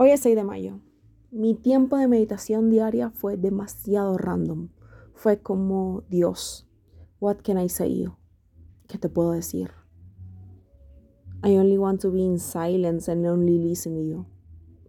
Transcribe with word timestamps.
Hoy 0.00 0.10
es 0.10 0.20
6 0.20 0.36
de 0.36 0.44
mayo. 0.44 0.78
Mi 1.32 1.56
tiempo 1.56 1.96
de 1.96 2.06
meditación 2.06 2.70
diaria 2.70 3.10
fue 3.10 3.36
demasiado 3.36 4.16
random. 4.16 4.68
Fue 5.12 5.42
como, 5.42 6.04
Dios, 6.08 6.68
what 7.18 7.38
can 7.42 7.58
I 7.58 7.68
say 7.68 8.04
you? 8.04 8.12
¿Qué 8.86 8.96
te 8.96 9.08
puedo 9.08 9.32
decir? 9.32 9.72
I 11.42 11.56
only 11.56 11.78
want 11.78 12.00
to 12.02 12.12
be 12.12 12.20
in 12.20 12.38
silence 12.38 13.10
and 13.10 13.26
only 13.26 13.58
listen 13.58 13.96
to 13.96 14.02
you. 14.02 14.26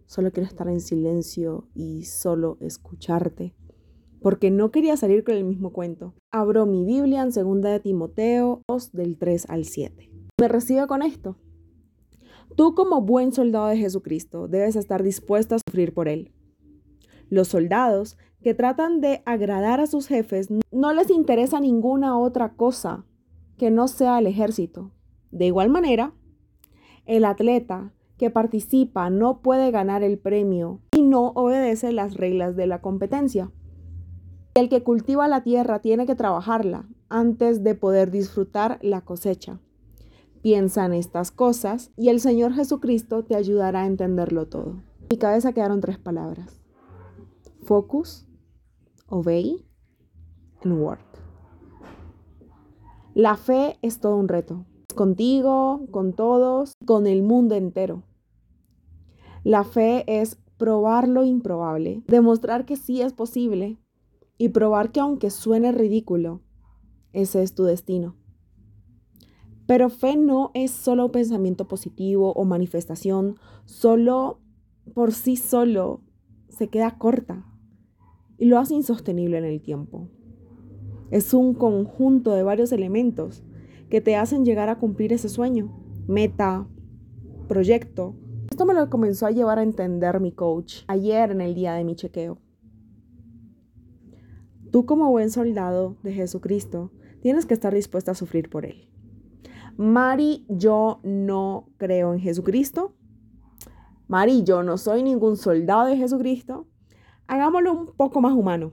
Solo 0.06 0.30
quiero 0.30 0.48
estar 0.48 0.68
en 0.68 0.80
silencio 0.80 1.66
y 1.74 2.04
solo 2.04 2.56
escucharte. 2.60 3.56
Porque 4.22 4.52
no 4.52 4.70
quería 4.70 4.96
salir 4.96 5.24
con 5.24 5.34
el 5.34 5.42
mismo 5.42 5.72
cuento. 5.72 6.14
Abro 6.30 6.66
mi 6.66 6.84
Biblia 6.84 7.22
en 7.22 7.30
2 7.30 7.62
de 7.62 7.80
Timoteo 7.80 8.62
2 8.68 8.92
del 8.92 9.18
3 9.18 9.46
al 9.50 9.64
7. 9.64 10.08
Me 10.40 10.46
recibo 10.46 10.86
con 10.86 11.02
esto. 11.02 11.36
Tú 12.56 12.74
como 12.74 13.00
buen 13.00 13.32
soldado 13.32 13.68
de 13.68 13.76
Jesucristo 13.76 14.48
debes 14.48 14.76
estar 14.76 15.02
dispuesto 15.02 15.54
a 15.54 15.58
sufrir 15.58 15.94
por 15.94 16.08
Él. 16.08 16.32
Los 17.28 17.48
soldados 17.48 18.16
que 18.42 18.54
tratan 18.54 19.00
de 19.00 19.22
agradar 19.24 19.80
a 19.80 19.86
sus 19.86 20.06
jefes 20.06 20.48
no 20.72 20.92
les 20.92 21.10
interesa 21.10 21.60
ninguna 21.60 22.18
otra 22.18 22.54
cosa 22.54 23.04
que 23.56 23.70
no 23.70 23.88
sea 23.88 24.18
el 24.18 24.26
ejército. 24.26 24.90
De 25.30 25.46
igual 25.46 25.68
manera, 25.68 26.14
el 27.06 27.24
atleta 27.24 27.92
que 28.16 28.30
participa 28.30 29.10
no 29.10 29.42
puede 29.42 29.70
ganar 29.70 30.02
el 30.02 30.18
premio 30.18 30.80
y 30.96 31.02
no 31.02 31.28
obedece 31.28 31.92
las 31.92 32.14
reglas 32.14 32.56
de 32.56 32.66
la 32.66 32.80
competencia. 32.80 33.50
El 34.54 34.68
que 34.68 34.82
cultiva 34.82 35.28
la 35.28 35.42
tierra 35.42 35.80
tiene 35.80 36.06
que 36.06 36.14
trabajarla 36.14 36.88
antes 37.08 37.62
de 37.62 37.74
poder 37.74 38.10
disfrutar 38.10 38.78
la 38.82 39.02
cosecha. 39.02 39.60
Piensa 40.42 40.86
en 40.86 40.94
estas 40.94 41.30
cosas 41.30 41.90
y 41.96 42.08
el 42.08 42.18
Señor 42.18 42.54
Jesucristo 42.54 43.24
te 43.24 43.34
ayudará 43.34 43.82
a 43.82 43.86
entenderlo 43.86 44.48
todo. 44.48 44.82
En 45.00 45.08
mi 45.10 45.18
cabeza 45.18 45.52
quedaron 45.52 45.80
tres 45.80 45.98
palabras. 45.98 46.62
Focus, 47.64 48.26
obey 49.06 49.66
and 50.64 50.80
work. 50.80 51.04
La 53.14 53.36
fe 53.36 53.78
es 53.82 54.00
todo 54.00 54.16
un 54.16 54.28
reto. 54.28 54.64
Contigo, 54.94 55.86
con 55.90 56.14
todos, 56.14 56.72
con 56.86 57.06
el 57.06 57.22
mundo 57.22 57.54
entero. 57.54 58.04
La 59.44 59.64
fe 59.64 60.04
es 60.06 60.38
probar 60.56 61.08
lo 61.08 61.24
improbable, 61.24 62.02
demostrar 62.06 62.64
que 62.64 62.76
sí 62.76 63.02
es 63.02 63.12
posible 63.12 63.78
y 64.38 64.50
probar 64.50 64.92
que 64.92 65.00
aunque 65.00 65.30
suene 65.30 65.72
ridículo, 65.72 66.40
ese 67.12 67.42
es 67.42 67.54
tu 67.54 67.64
destino. 67.64 68.19
Pero 69.70 69.88
fe 69.88 70.16
no 70.16 70.50
es 70.52 70.72
solo 70.72 71.12
pensamiento 71.12 71.68
positivo 71.68 72.32
o 72.32 72.44
manifestación, 72.44 73.36
solo 73.66 74.40
por 74.94 75.12
sí 75.12 75.36
solo 75.36 76.02
se 76.48 76.66
queda 76.66 76.98
corta 76.98 77.46
y 78.36 78.46
lo 78.46 78.58
hace 78.58 78.74
insostenible 78.74 79.38
en 79.38 79.44
el 79.44 79.62
tiempo. 79.62 80.08
Es 81.12 81.32
un 81.34 81.54
conjunto 81.54 82.34
de 82.34 82.42
varios 82.42 82.72
elementos 82.72 83.44
que 83.88 84.00
te 84.00 84.16
hacen 84.16 84.44
llegar 84.44 84.68
a 84.70 84.78
cumplir 84.80 85.12
ese 85.12 85.28
sueño, 85.28 85.72
meta, 86.08 86.66
proyecto. 87.46 88.16
Esto 88.50 88.66
me 88.66 88.74
lo 88.74 88.90
comenzó 88.90 89.26
a 89.26 89.30
llevar 89.30 89.60
a 89.60 89.62
entender 89.62 90.18
mi 90.18 90.32
coach 90.32 90.82
ayer 90.88 91.30
en 91.30 91.42
el 91.42 91.54
día 91.54 91.74
de 91.74 91.84
mi 91.84 91.94
chequeo. 91.94 92.38
Tú 94.72 94.84
como 94.84 95.08
buen 95.12 95.30
soldado 95.30 95.96
de 96.02 96.12
Jesucristo 96.12 96.90
tienes 97.22 97.46
que 97.46 97.54
estar 97.54 97.72
dispuesta 97.72 98.10
a 98.10 98.16
sufrir 98.16 98.50
por 98.50 98.66
Él. 98.66 98.89
Mari, 99.76 100.44
yo 100.48 101.00
no 101.02 101.68
creo 101.76 102.12
en 102.12 102.20
Jesucristo. 102.20 102.94
Mari, 104.08 104.42
yo 104.42 104.62
no 104.62 104.76
soy 104.76 105.02
ningún 105.02 105.36
soldado 105.36 105.86
de 105.86 105.96
Jesucristo. 105.96 106.66
Hagámoslo 107.26 107.72
un 107.72 107.86
poco 107.86 108.20
más 108.20 108.32
humano. 108.32 108.72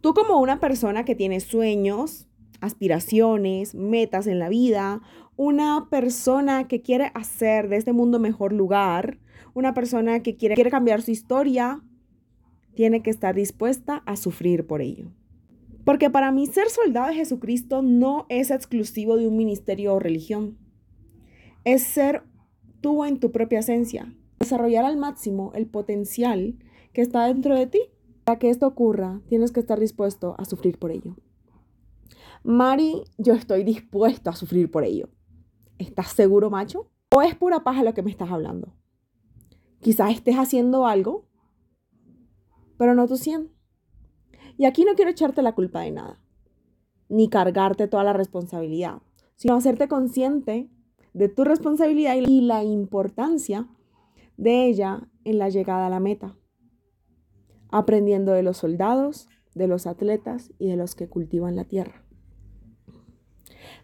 Tú 0.00 0.14
como 0.14 0.40
una 0.40 0.60
persona 0.60 1.04
que 1.04 1.14
tiene 1.14 1.40
sueños, 1.40 2.28
aspiraciones, 2.60 3.74
metas 3.74 4.26
en 4.26 4.38
la 4.38 4.48
vida, 4.48 5.00
una 5.36 5.88
persona 5.90 6.68
que 6.68 6.82
quiere 6.82 7.10
hacer 7.14 7.68
de 7.68 7.76
este 7.76 7.92
mundo 7.92 8.18
mejor 8.18 8.52
lugar, 8.52 9.18
una 9.54 9.74
persona 9.74 10.20
que 10.22 10.36
quiere, 10.36 10.54
quiere 10.54 10.70
cambiar 10.70 11.02
su 11.02 11.10
historia, 11.10 11.82
tiene 12.74 13.02
que 13.02 13.10
estar 13.10 13.34
dispuesta 13.34 14.02
a 14.06 14.16
sufrir 14.16 14.66
por 14.66 14.80
ello. 14.80 15.10
Porque 15.84 16.10
para 16.10 16.30
mí 16.30 16.46
ser 16.46 16.68
soldado 16.68 17.08
de 17.08 17.14
Jesucristo 17.14 17.82
no 17.82 18.26
es 18.28 18.50
exclusivo 18.50 19.16
de 19.16 19.26
un 19.26 19.36
ministerio 19.36 19.94
o 19.94 19.98
religión. 19.98 20.58
Es 21.64 21.82
ser 21.82 22.22
tú 22.80 23.04
en 23.04 23.18
tu 23.18 23.32
propia 23.32 23.60
esencia. 23.60 24.14
Desarrollar 24.38 24.84
al 24.84 24.96
máximo 24.96 25.52
el 25.54 25.66
potencial 25.66 26.56
que 26.92 27.00
está 27.00 27.26
dentro 27.26 27.54
de 27.54 27.66
ti. 27.66 27.80
Para 28.24 28.38
que 28.38 28.50
esto 28.50 28.68
ocurra, 28.68 29.20
tienes 29.28 29.50
que 29.50 29.60
estar 29.60 29.80
dispuesto 29.80 30.36
a 30.38 30.44
sufrir 30.44 30.78
por 30.78 30.92
ello. 30.92 31.16
Mari, 32.44 33.02
yo 33.18 33.34
estoy 33.34 33.64
dispuesto 33.64 34.30
a 34.30 34.36
sufrir 34.36 34.70
por 34.70 34.84
ello. 34.84 35.08
¿Estás 35.78 36.12
seguro, 36.12 36.50
macho? 36.50 36.90
¿O 37.10 37.22
es 37.22 37.34
pura 37.34 37.64
paja 37.64 37.82
lo 37.82 37.94
que 37.94 38.02
me 38.02 38.10
estás 38.10 38.30
hablando? 38.30 38.74
Quizás 39.80 40.12
estés 40.12 40.36
haciendo 40.36 40.86
algo, 40.86 41.26
pero 42.78 42.94
no 42.94 43.08
tu 43.08 43.16
100. 43.16 43.50
Y 44.56 44.64
aquí 44.66 44.84
no 44.84 44.94
quiero 44.94 45.10
echarte 45.10 45.42
la 45.42 45.54
culpa 45.54 45.80
de 45.80 45.92
nada, 45.92 46.18
ni 47.08 47.28
cargarte 47.28 47.88
toda 47.88 48.04
la 48.04 48.12
responsabilidad, 48.12 49.02
sino 49.36 49.54
hacerte 49.54 49.88
consciente 49.88 50.70
de 51.14 51.28
tu 51.28 51.44
responsabilidad 51.44 52.16
y 52.16 52.40
la 52.42 52.64
importancia 52.64 53.68
de 54.36 54.66
ella 54.66 55.08
en 55.24 55.38
la 55.38 55.48
llegada 55.48 55.86
a 55.86 55.90
la 55.90 56.00
meta, 56.00 56.36
aprendiendo 57.70 58.32
de 58.32 58.42
los 58.42 58.58
soldados, 58.58 59.28
de 59.54 59.66
los 59.66 59.86
atletas 59.86 60.52
y 60.58 60.68
de 60.68 60.76
los 60.76 60.94
que 60.94 61.08
cultivan 61.08 61.56
la 61.56 61.64
tierra. 61.64 62.04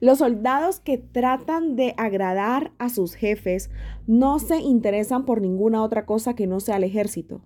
Los 0.01 0.19
soldados 0.19 0.81
que 0.81 0.97
tratan 0.97 1.75
de 1.75 1.95
agradar 1.97 2.73
a 2.79 2.89
sus 2.89 3.15
jefes 3.15 3.71
no 4.07 4.39
se 4.39 4.59
interesan 4.61 5.25
por 5.25 5.41
ninguna 5.41 5.83
otra 5.83 6.07
cosa 6.07 6.35
que 6.35 6.47
no 6.47 6.61
sea 6.61 6.77
el 6.77 6.85
ejército, 6.85 7.43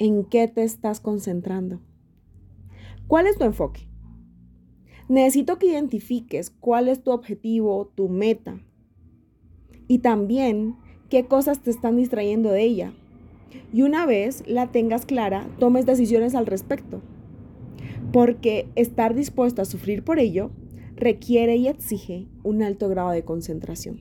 en 0.00 0.24
qué 0.24 0.48
te 0.48 0.64
estás 0.64 0.98
concentrando. 0.98 1.78
¿Cuál 3.06 3.26
es 3.26 3.36
tu 3.36 3.44
enfoque? 3.44 3.82
Necesito 5.08 5.58
que 5.58 5.66
identifiques 5.66 6.50
cuál 6.50 6.88
es 6.88 7.02
tu 7.02 7.10
objetivo, 7.10 7.92
tu 7.94 8.08
meta. 8.08 8.58
Y 9.88 9.98
también 9.98 10.76
qué 11.10 11.26
cosas 11.26 11.62
te 11.62 11.70
están 11.70 11.96
distrayendo 11.96 12.50
de 12.50 12.62
ella. 12.62 12.94
Y 13.74 13.82
una 13.82 14.06
vez 14.06 14.42
la 14.46 14.72
tengas 14.72 15.04
clara, 15.04 15.46
tomes 15.58 15.84
decisiones 15.84 16.34
al 16.34 16.46
respecto. 16.46 17.02
Porque 18.10 18.68
estar 18.76 19.14
dispuesto 19.14 19.60
a 19.60 19.66
sufrir 19.66 20.02
por 20.02 20.18
ello 20.18 20.50
requiere 20.96 21.56
y 21.56 21.68
exige 21.68 22.26
un 22.42 22.62
alto 22.62 22.88
grado 22.88 23.10
de 23.10 23.24
concentración. 23.24 24.00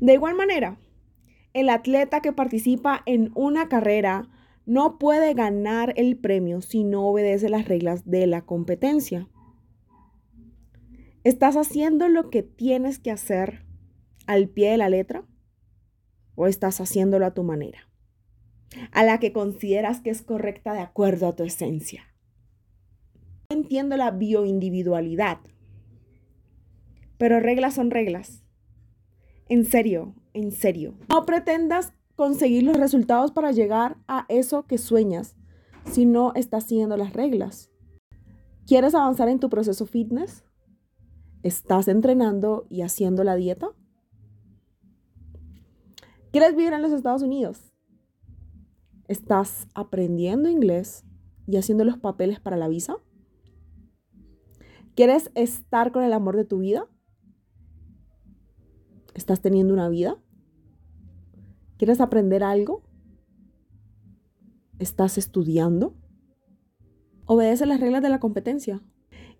De 0.00 0.14
igual 0.14 0.36
manera, 0.36 0.78
el 1.54 1.68
atleta 1.68 2.20
que 2.20 2.32
participa 2.32 3.02
en 3.06 3.30
una 3.34 3.68
carrera 3.68 4.28
no 4.64 4.98
puede 4.98 5.34
ganar 5.34 5.92
el 5.96 6.16
premio 6.16 6.62
si 6.62 6.84
no 6.84 7.06
obedece 7.08 7.48
las 7.48 7.66
reglas 7.66 8.08
de 8.08 8.26
la 8.26 8.42
competencia. 8.42 9.28
¿Estás 11.24 11.56
haciendo 11.56 12.08
lo 12.08 12.30
que 12.30 12.42
tienes 12.42 12.98
que 12.98 13.10
hacer 13.10 13.64
al 14.26 14.48
pie 14.48 14.70
de 14.70 14.76
la 14.76 14.88
letra? 14.88 15.24
¿O 16.34 16.46
estás 16.46 16.80
haciéndolo 16.80 17.26
a 17.26 17.34
tu 17.34 17.42
manera? 17.42 17.88
A 18.90 19.04
la 19.04 19.18
que 19.18 19.32
consideras 19.32 20.00
que 20.00 20.10
es 20.10 20.22
correcta 20.22 20.72
de 20.72 20.80
acuerdo 20.80 21.28
a 21.28 21.36
tu 21.36 21.44
esencia. 21.44 22.04
Entiendo 23.50 23.96
la 23.96 24.10
bioindividualidad, 24.10 25.40
pero 27.18 27.38
reglas 27.38 27.74
son 27.74 27.90
reglas. 27.90 28.42
En 29.48 29.64
serio, 29.66 30.14
en 30.34 30.52
serio. 30.52 30.94
No 31.08 31.24
pretendas 31.24 31.92
conseguir 32.16 32.62
los 32.62 32.76
resultados 32.76 33.32
para 33.32 33.52
llegar 33.52 33.96
a 34.06 34.26
eso 34.28 34.66
que 34.66 34.78
sueñas 34.78 35.36
si 35.90 36.06
no 36.06 36.32
estás 36.34 36.64
siguiendo 36.64 36.96
las 36.96 37.12
reglas. 37.12 37.70
¿Quieres 38.66 38.94
avanzar 38.94 39.28
en 39.28 39.40
tu 39.40 39.48
proceso 39.48 39.86
fitness? 39.86 40.44
¿Estás 41.42 41.88
entrenando 41.88 42.66
y 42.70 42.82
haciendo 42.82 43.24
la 43.24 43.34
dieta? 43.34 43.70
¿Quieres 46.30 46.54
vivir 46.54 46.72
en 46.72 46.82
los 46.82 46.92
Estados 46.92 47.22
Unidos? 47.22 47.72
¿Estás 49.08 49.66
aprendiendo 49.74 50.48
inglés 50.48 51.04
y 51.46 51.56
haciendo 51.56 51.84
los 51.84 51.98
papeles 51.98 52.40
para 52.40 52.56
la 52.56 52.68
visa? 52.68 52.96
¿Quieres 54.94 55.30
estar 55.34 55.90
con 55.90 56.04
el 56.04 56.12
amor 56.12 56.36
de 56.36 56.44
tu 56.44 56.58
vida? 56.58 56.86
¿Estás 59.14 59.40
teniendo 59.40 59.74
una 59.74 59.88
vida? 59.88 60.16
¿Quieres 61.76 62.00
aprender 62.00 62.42
algo? 62.42 62.82
¿Estás 64.78 65.18
estudiando? 65.18 65.94
Obedece 67.26 67.66
las 67.66 67.80
reglas 67.80 68.02
de 68.02 68.08
la 68.08 68.20
competencia. 68.20 68.82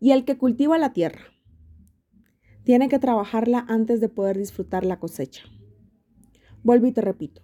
Y 0.01 0.11
el 0.11 0.25
que 0.25 0.37
cultiva 0.37 0.79
la 0.79 0.93
tierra 0.93 1.23
tiene 2.65 2.89
que 2.89 2.99
trabajarla 2.99 3.65
antes 3.69 4.01
de 4.01 4.09
poder 4.09 4.39
disfrutar 4.39 4.85
la 4.85 5.01
cosecha. 5.01 5.45
Vuelvo 6.63 6.87
y 6.87 6.93
te 6.93 7.01
repito, 7.01 7.43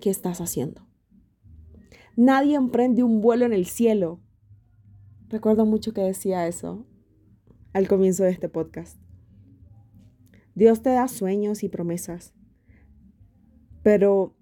¿qué 0.00 0.10
estás 0.10 0.40
haciendo? 0.40 0.86
Nadie 2.16 2.56
emprende 2.56 3.02
un 3.02 3.20
vuelo 3.22 3.46
en 3.46 3.52
el 3.54 3.66
cielo. 3.66 4.20
Recuerdo 5.28 5.64
mucho 5.64 5.94
que 5.94 6.02
decía 6.02 6.46
eso 6.46 6.86
al 7.72 7.88
comienzo 7.88 8.24
de 8.24 8.30
este 8.30 8.50
podcast. 8.50 8.98
Dios 10.54 10.82
te 10.82 10.90
da 10.90 11.08
sueños 11.08 11.62
y 11.62 11.68
promesas, 11.68 12.34
pero 13.82 14.36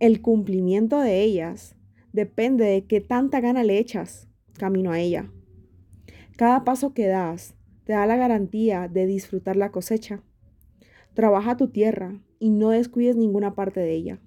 el 0.00 0.20
cumplimiento 0.20 0.98
de 0.98 1.22
ellas 1.22 1.76
depende 2.12 2.64
de 2.64 2.86
qué 2.86 3.00
tanta 3.00 3.40
gana 3.40 3.62
le 3.62 3.78
echas 3.78 4.28
camino 4.58 4.90
a 4.90 4.98
ella. 4.98 5.30
Cada 6.36 6.64
paso 6.64 6.92
que 6.92 7.06
das 7.06 7.54
te 7.84 7.92
da 7.92 8.06
la 8.06 8.16
garantía 8.16 8.88
de 8.88 9.06
disfrutar 9.06 9.56
la 9.56 9.70
cosecha. 9.70 10.22
Trabaja 11.14 11.56
tu 11.56 11.68
tierra 11.68 12.20
y 12.38 12.50
no 12.50 12.70
descuides 12.70 13.16
ninguna 13.16 13.54
parte 13.54 13.80
de 13.80 13.94
ella. 13.94 14.20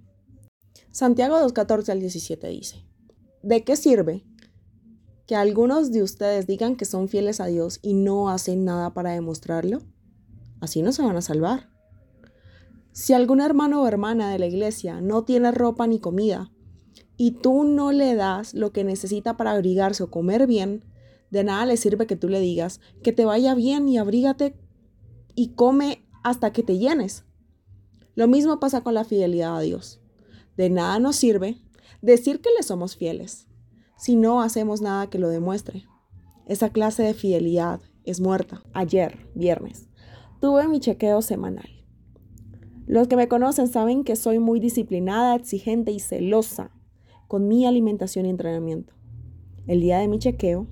Santiago 0.91 1.35
2.14 1.37 1.89
al 1.89 1.99
17 1.99 2.47
dice, 2.47 2.77
¿de 3.43 3.63
qué 3.63 3.75
sirve 3.75 4.23
que 5.27 5.35
algunos 5.35 5.91
de 5.91 6.03
ustedes 6.03 6.47
digan 6.47 6.75
que 6.75 6.85
son 6.85 7.09
fieles 7.09 7.41
a 7.41 7.47
Dios 7.47 7.79
y 7.81 7.95
no 7.95 8.29
hacen 8.29 8.63
nada 8.63 8.93
para 8.93 9.11
demostrarlo? 9.11 9.81
Así 10.65 10.81
no 10.81 10.91
se 10.91 11.03
van 11.03 11.15
a 11.15 11.21
salvar. 11.21 11.69
Si 12.91 13.13
algún 13.13 13.39
hermano 13.39 13.83
o 13.83 13.87
hermana 13.87 14.31
de 14.31 14.39
la 14.39 14.47
iglesia 14.47 14.99
no 14.99 15.23
tiene 15.23 15.51
ropa 15.51 15.85
ni 15.85 15.99
comida 15.99 16.51
y 17.17 17.31
tú 17.33 17.63
no 17.63 17.91
le 17.91 18.15
das 18.15 18.55
lo 18.55 18.71
que 18.71 18.83
necesita 18.83 19.37
para 19.37 19.51
abrigarse 19.51 20.01
o 20.01 20.09
comer 20.09 20.47
bien, 20.47 20.83
de 21.29 21.43
nada 21.43 21.67
le 21.67 21.77
sirve 21.77 22.07
que 22.07 22.15
tú 22.15 22.29
le 22.29 22.39
digas 22.39 22.81
que 23.03 23.11
te 23.11 23.25
vaya 23.25 23.53
bien 23.53 23.87
y 23.87 23.99
abrígate 23.99 24.55
y 25.35 25.49
come 25.49 26.03
hasta 26.23 26.51
que 26.51 26.63
te 26.63 26.79
llenes. 26.79 27.25
Lo 28.15 28.27
mismo 28.27 28.59
pasa 28.59 28.81
con 28.81 28.95
la 28.95 29.03
fidelidad 29.03 29.57
a 29.57 29.61
Dios. 29.61 30.01
De 30.57 30.71
nada 30.71 30.97
nos 30.97 31.15
sirve 31.15 31.61
decir 32.01 32.41
que 32.41 32.49
le 32.57 32.63
somos 32.63 32.95
fieles 32.95 33.47
si 33.97 34.15
no 34.15 34.41
hacemos 34.41 34.81
nada 34.81 35.11
que 35.11 35.19
lo 35.19 35.29
demuestre. 35.29 35.85
Esa 36.47 36.69
clase 36.69 37.03
de 37.03 37.13
fidelidad 37.13 37.81
es 38.03 38.19
muerta. 38.19 38.63
Ayer, 38.73 39.29
viernes, 39.35 39.89
tuve 40.39 40.67
mi 40.67 40.79
chequeo 40.79 41.21
semanal. 41.21 41.69
Los 42.87 43.07
que 43.07 43.15
me 43.15 43.27
conocen 43.27 43.67
saben 43.67 44.03
que 44.03 44.15
soy 44.15 44.39
muy 44.39 44.59
disciplinada, 44.59 45.35
exigente 45.35 45.91
y 45.91 45.99
celosa 45.99 46.71
con 47.27 47.47
mi 47.47 47.65
alimentación 47.65 48.25
y 48.25 48.29
entrenamiento. 48.29 48.93
El 49.65 49.81
día 49.81 49.97
de 49.97 50.07
mi 50.07 50.19
chequeo, 50.19 50.67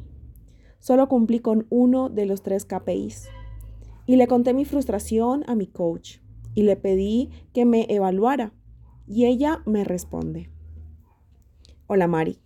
solo 0.80 1.08
cumplí 1.08 1.40
con 1.40 1.66
uno 1.70 2.10
de 2.10 2.26
los 2.26 2.44
tres 2.44 2.66
KPIs 2.66 3.30
y 4.06 4.18
le 4.18 4.28
conté 4.28 4.54
mi 4.54 4.66
frustración 4.66 5.44
a 5.48 5.56
mi 5.56 5.66
coach 5.66 6.18
y 6.54 6.64
le 6.64 6.76
pedí 6.76 7.32
que 7.54 7.66
me 7.66 7.88
evaluara 7.90 8.54
y 9.08 9.26
ella 9.26 9.64
me 9.66 9.84
responde. 9.84 10.52
Hola 11.88 12.08
Mari, 12.08 12.40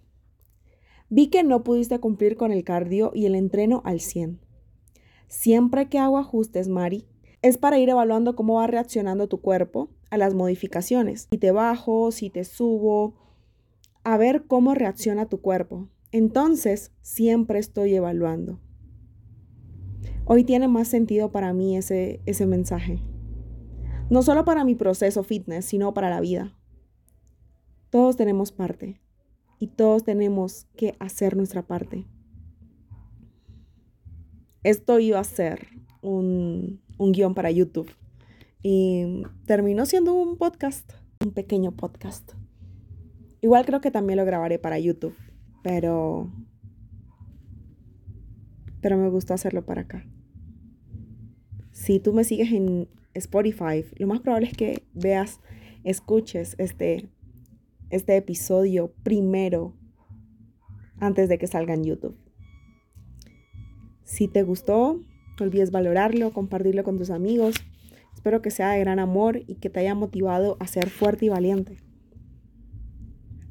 vi 1.10 1.28
que 1.28 1.44
no 1.44 1.64
pudiste 1.64 2.00
cumplir 2.00 2.38
con 2.38 2.52
el 2.52 2.64
cardio 2.64 3.12
y 3.14 3.26
el 3.26 3.36
entreno 3.36 3.82
al 3.86 4.00
100. 4.00 4.47
Siempre 5.28 5.90
que 5.90 6.00
hago 6.00 6.18
ajustes, 6.18 6.68
Mari, 6.68 7.08
es 7.42 7.58
para 7.58 7.78
ir 7.80 7.90
evaluando 7.90 8.36
cómo 8.36 8.56
va 8.56 8.68
reaccionando 8.68 9.28
tu 9.28 9.42
cuerpo 9.42 9.90
a 10.10 10.18
las 10.18 10.34
modificaciones. 10.34 11.28
Si 11.32 11.38
te 11.38 11.52
bajo, 11.52 12.12
si 12.12 12.30
te 12.30 12.44
subo, 12.44 13.16
a 14.04 14.18
ver 14.18 14.46
cómo 14.48 14.74
reacciona 14.74 15.28
tu 15.28 15.42
cuerpo. 15.42 15.90
Entonces, 16.12 16.92
siempre 17.02 17.60
estoy 17.60 17.94
evaluando. 17.94 18.60
Hoy 20.26 20.44
tiene 20.44 20.68
más 20.68 20.88
sentido 20.88 21.32
para 21.32 21.54
mí 21.54 21.78
ese, 21.78 22.22
ese 22.26 22.46
mensaje. 22.46 23.02
No 24.10 24.22
solo 24.22 24.46
para 24.46 24.64
mi 24.64 24.76
proceso 24.76 25.24
fitness, 25.24 25.66
sino 25.66 25.94
para 25.94 26.10
la 26.10 26.22
vida. 26.22 26.58
Todos 27.90 28.16
tenemos 28.16 28.52
parte 28.52 29.02
y 29.60 29.68
todos 29.68 30.04
tenemos 30.04 30.68
que 30.76 30.96
hacer 31.00 31.36
nuestra 31.36 31.68
parte. 31.68 32.08
Esto 34.64 35.00
iba 35.00 35.20
a 35.20 35.24
ser 35.24 35.68
un, 36.02 36.82
un 36.98 37.12
guion 37.12 37.34
para 37.34 37.52
YouTube 37.52 37.90
y 38.62 39.24
terminó 39.46 39.86
siendo 39.86 40.14
un 40.14 40.38
podcast, 40.38 40.94
un 41.24 41.32
pequeño 41.32 41.72
podcast. 41.72 42.34
Igual 43.42 43.66
creo 43.66 43.82
que 43.82 43.92
también 43.92 44.18
lo 44.18 44.26
grabaré 44.26 44.60
para 44.60 44.80
YouTube, 44.80 45.16
pero 45.64 46.32
pero 48.82 48.98
me 48.98 49.10
gustó 49.10 49.34
hacerlo 49.34 49.66
para 49.66 49.82
acá. 49.82 50.06
Si 51.72 52.00
tú 52.00 52.14
me 52.14 52.24
sigues 52.24 52.52
en 52.52 52.88
Spotify, 53.14 53.86
lo 53.98 54.08
más 54.08 54.22
probable 54.22 54.48
es 54.48 54.54
que 54.54 54.84
veas, 54.94 55.40
escuches 55.84 56.56
este, 56.58 57.10
este 57.90 58.18
episodio 58.18 58.94
primero 59.04 59.74
antes 61.00 61.30
de 61.30 61.38
que 61.38 61.48
salga 61.48 61.74
en 61.74 61.84
YouTube. 61.84 62.18
Si 64.08 64.30
te 64.30 64.42
gustó, 64.42 65.02
no 65.38 65.46
olvides 65.46 65.70
valorarlo, 65.70 66.32
compartirlo 66.32 66.86
con 66.86 66.98
tus 66.98 67.10
amigos. 67.10 67.56
Espero 68.16 68.42
que 68.42 68.52
sea 68.52 68.72
de 68.72 68.80
gran 68.80 69.00
amor 69.00 69.42
y 69.48 69.56
que 69.56 69.70
te 69.70 69.82
haya 69.82 69.96
motivado 69.96 70.56
a 70.62 70.68
ser 70.68 70.90
fuerte 70.90 71.26
y 71.26 71.30
valiente, 71.30 71.78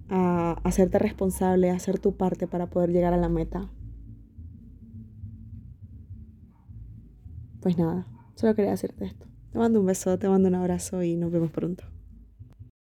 a 0.08 0.52
hacerte 0.64 0.98
responsable, 0.98 1.70
a 1.70 1.74
hacer 1.74 1.98
tu 1.98 2.16
parte 2.16 2.46
para 2.46 2.70
poder 2.70 2.90
llegar 2.90 3.12
a 3.12 3.18
la 3.18 3.28
meta. 3.28 3.70
Pues 7.60 7.76
nada, 7.76 8.06
solo 8.34 8.54
quería 8.54 8.72
hacerte 8.72 9.04
esto. 9.04 9.26
Te 9.52 9.58
mando 9.58 9.78
un 9.80 9.86
beso, 9.86 10.18
te 10.18 10.26
mando 10.26 10.48
un 10.48 10.54
abrazo 10.54 11.02
y 11.02 11.16
nos 11.16 11.30
vemos 11.30 11.50
pronto. 11.50 11.84